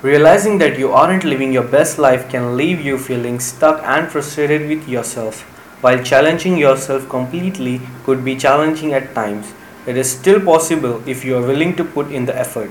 [0.00, 4.68] Realizing that you aren't living your best life can leave you feeling stuck and frustrated
[4.68, 5.40] with yourself.
[5.80, 9.52] While challenging yourself completely could be challenging at times,
[9.88, 12.70] it is still possible if you are willing to put in the effort.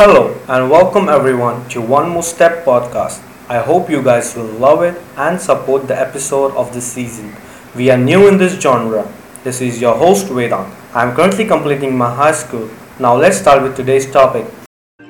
[0.00, 3.22] Hello and welcome everyone to One More Step podcast.
[3.50, 7.36] I hope you guys will love it and support the episode of this season.
[7.76, 9.06] We are new in this genre.
[9.44, 10.72] This is your host Vedant.
[10.94, 12.70] I am currently completing my high school.
[12.98, 14.46] Now let's start with today's topic.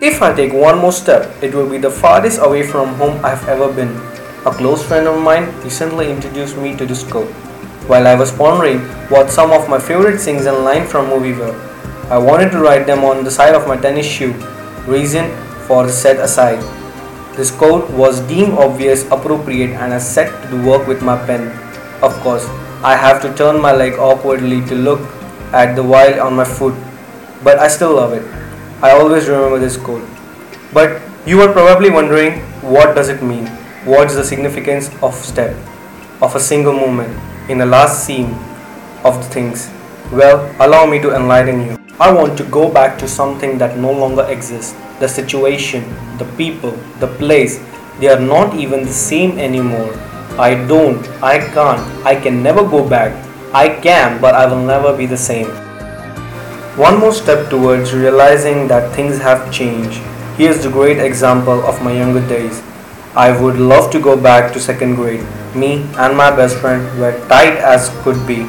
[0.01, 3.47] If I take one more step, it will be the farthest away from home I've
[3.47, 3.95] ever been.
[4.45, 7.31] A close friend of mine recently introduced me to this quote.
[7.87, 8.81] While I was pondering
[9.15, 11.55] what some of my favorite scenes and lines from movie were,
[12.11, 14.35] I wanted to write them on the side of my tennis shoe
[14.91, 15.31] reason
[15.67, 16.59] for set aside.
[17.37, 21.49] This quote was deemed obvious, appropriate, and I set to work with my pen.
[22.03, 22.45] Of course,
[22.83, 25.01] I have to turn my leg awkwardly to look
[25.53, 26.75] at the wile on my foot,
[27.45, 28.27] but I still love it.
[28.83, 30.07] I always remember this quote.
[30.73, 33.47] But you are probably wondering what does it mean?
[33.85, 35.57] What is the significance of step,
[36.21, 37.13] of a single moment
[37.51, 38.35] in the last scene
[39.05, 39.71] of the things?
[40.13, 41.80] Well, allow me to enlighten you.
[42.01, 44.75] I want to go back to something that no longer exists.
[45.01, 45.85] The situation,
[46.17, 47.61] the people, the place,
[47.99, 49.93] they are not even the same anymore.
[50.39, 53.13] I don't, I can't, I can never go back.
[53.53, 55.49] I can, but I will never be the same.
[56.79, 60.01] One more step towards realizing that things have changed.
[60.39, 62.63] Here's the great example of my younger days.
[63.15, 65.27] I would love to go back to second grade.
[65.55, 68.45] Me and my best friend were tight as could be.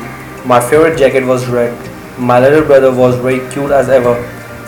[0.46, 1.91] My favorite jacket was red
[2.22, 4.16] my little brother was very cute as ever.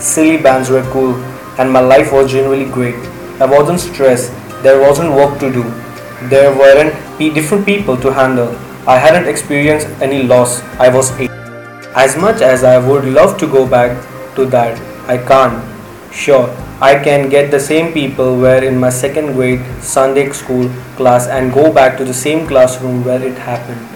[0.00, 1.14] Silly Bandz were cool,
[1.56, 2.96] and my life was generally great.
[3.40, 4.32] I wasn't stressed,
[4.64, 5.62] there wasn't work to do,
[6.28, 6.92] there weren't
[7.34, 8.48] different people to handle.
[8.88, 11.30] I hadn't experienced any loss, I was 8.
[11.94, 14.04] As much as I would love to go back
[14.34, 14.76] to that,
[15.08, 15.62] I can't.
[16.12, 16.48] Sure,
[16.80, 21.54] I can get the same people where in my second grade Sunday school class and
[21.54, 23.86] go back to the same classroom where it happened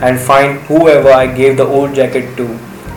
[0.00, 2.46] and find whoever I gave the old jacket to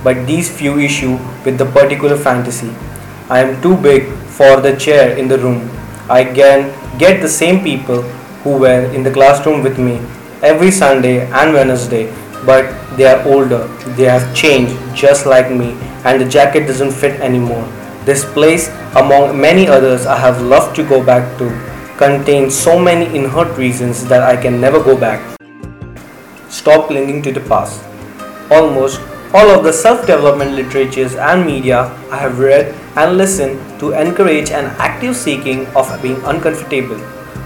[0.03, 2.71] but these few issue with the particular fantasy.
[3.29, 4.07] I am too big
[4.37, 5.69] for the chair in the room.
[6.09, 8.01] I can get the same people
[8.43, 10.01] who were in the classroom with me
[10.41, 12.11] every Sunday and Wednesday,
[12.45, 12.65] but
[12.97, 13.67] they are older.
[13.95, 17.67] They have changed just like me, and the jacket doesn't fit anymore.
[18.03, 21.49] This place, among many others I have loved to go back to,
[21.97, 25.21] contains so many inherent reasons that I can never go back.
[26.49, 27.83] Stop clinging to the past.
[28.49, 28.99] Almost
[29.33, 34.51] all of the self development literatures and media I have read and listened to encourage
[34.51, 36.99] an active seeking of being uncomfortable.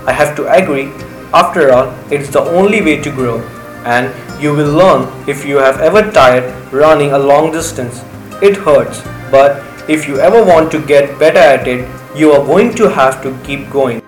[0.07, 0.88] I have to agree,
[1.34, 3.40] after all, it's the only way to grow,
[3.85, 8.03] and you will learn if you have ever tired running a long distance.
[8.41, 12.73] It hurts, but if you ever want to get better at it, you are going
[12.75, 14.02] to have to keep going.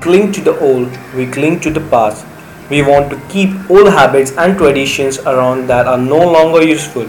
[0.00, 2.26] Cling to the old, we cling to the past,
[2.70, 7.08] we want to keep old habits and traditions around that are no longer useful.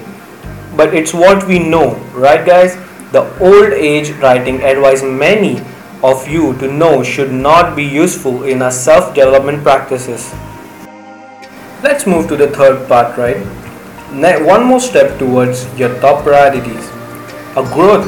[0.75, 2.75] But it's what we know, right, guys?
[3.11, 5.61] The old age writing advice many
[6.03, 10.33] of you to know should not be useful in our self development practices.
[11.83, 13.37] Let's move to the third part, right?
[14.45, 16.89] One more step towards your top priorities.
[17.55, 18.05] A growth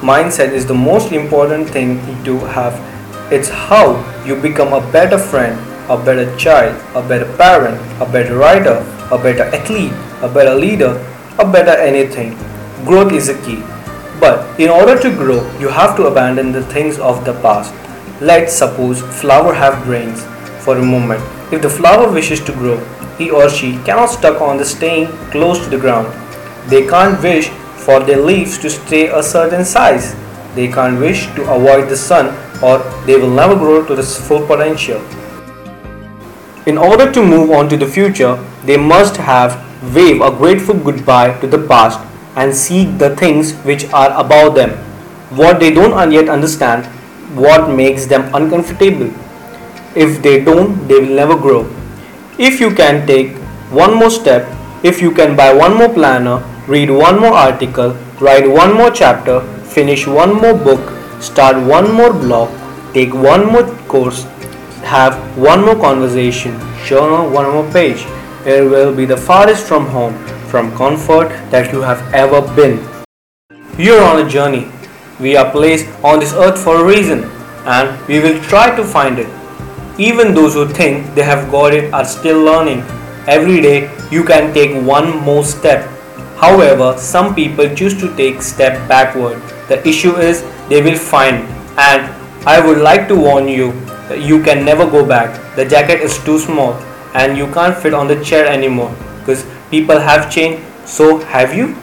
[0.00, 2.74] mindset is the most important thing to have.
[3.32, 5.58] It's how you become a better friend,
[5.90, 8.78] a better child, a better parent, a better writer,
[9.10, 9.92] a better athlete,
[10.22, 10.92] a better leader,
[11.40, 12.30] a better anything.
[12.84, 13.60] Growth is a key.
[14.20, 17.74] But in order to grow, you have to abandon the things of the past.
[18.20, 20.22] Let's suppose flower have brains
[20.64, 21.22] for a moment.
[21.52, 22.78] If the flower wishes to grow,
[23.18, 26.06] he or she cannot stuck on the staying close to the ground.
[26.70, 27.48] They can't wish
[27.84, 30.14] for their leaves to stay a certain size.
[30.54, 32.28] They can't wish to avoid the sun
[32.62, 35.00] or they will never grow to the full potential.
[36.70, 38.32] In order to move on to the future,
[38.64, 39.54] they must have
[39.94, 41.98] wave a grateful goodbye to the past
[42.36, 44.70] and seek the things which are above them,
[45.40, 46.86] what they don't yet understand,
[47.34, 49.10] what makes them uncomfortable.
[49.96, 51.62] If they don't, they will never grow.
[52.38, 53.36] If you can take
[53.82, 54.46] one more step,
[54.84, 56.38] if you can buy one more planner,
[56.68, 62.12] read one more article, write one more chapter, finish one more book, start one more
[62.12, 62.48] blog,
[62.94, 64.24] take one more course,
[64.90, 66.50] have one more conversation,
[66.84, 68.04] journal one more page.
[68.44, 70.14] It will be the farthest from home,
[70.48, 72.80] from comfort that you have ever been.
[73.78, 74.66] You're on a journey.
[75.20, 77.22] We are placed on this earth for a reason
[77.66, 79.28] and we will try to find it.
[79.96, 82.82] Even those who think they have got it are still learning.
[83.28, 83.78] Every day
[84.10, 85.88] you can take one more step.
[86.38, 89.40] However, some people choose to take step backward.
[89.68, 91.46] The issue is they will find
[91.78, 92.12] and
[92.44, 93.70] I would like to warn you
[94.18, 95.56] you can never go back.
[95.56, 96.74] The jacket is too small
[97.14, 101.76] and you can't fit on the chair anymore because people have changed so have you?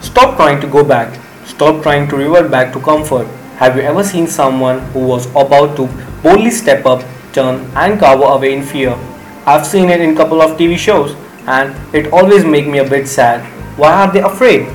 [0.00, 1.18] Stop trying to go back.
[1.44, 3.26] Stop trying to revert back to comfort.
[3.56, 5.88] Have you ever seen someone who was about to
[6.22, 7.02] boldly step up,
[7.32, 8.96] turn and cower away in fear?
[9.46, 11.16] I've seen it in a couple of TV shows
[11.46, 13.44] and it always makes me a bit sad.
[13.76, 14.68] Why are they afraid?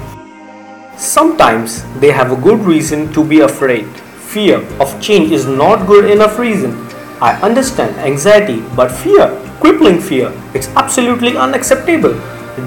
[0.98, 3.88] Sometimes they have a good reason to be afraid.
[4.36, 6.72] Fear of change is not good enough reason.
[7.22, 9.28] I understand anxiety, but fear,
[9.62, 12.16] crippling fear, it's absolutely unacceptable.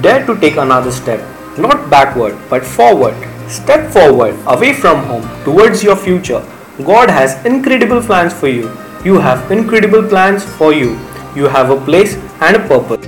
[0.01, 1.19] Dare to take another step,
[1.59, 3.13] not backward, but forward.
[3.47, 6.43] Step forward, away from home, towards your future.
[6.83, 8.75] God has incredible plans for you.
[9.05, 10.97] You have incredible plans for you.
[11.35, 13.05] You have a place and a purpose.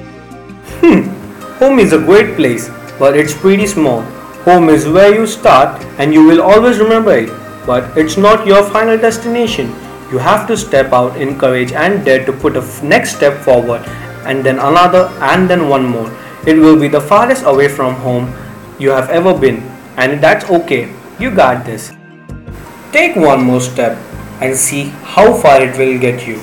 [0.81, 1.01] Hmm,
[1.57, 2.69] home is a great place,
[2.99, 4.01] but it's pretty small.
[4.45, 7.31] Home is where you start and you will always remember it,
[7.65, 9.67] but it's not your final destination.
[10.11, 13.37] You have to step out in courage and dare to put a f- next step
[13.41, 13.81] forward,
[14.25, 16.11] and then another, and then one more.
[16.45, 18.33] It will be the farthest away from home
[18.79, 19.61] you have ever been,
[19.97, 20.91] and that's okay.
[21.19, 21.91] You got this.
[22.91, 23.97] Take one more step
[24.41, 26.41] and see how far it will get you.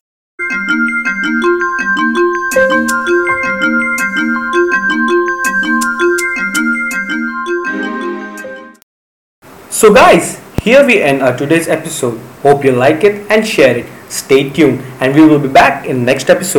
[9.71, 12.21] So, guys, here we end our today's episode.
[12.45, 13.87] Hope you like it and share it.
[14.13, 16.57] Stay tuned, and we will be back in next episode.